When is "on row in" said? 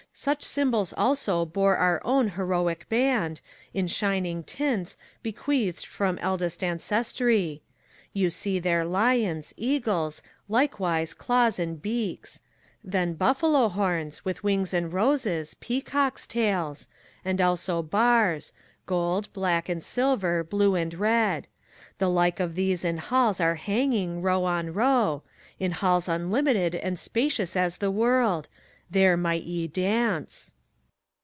24.43-25.71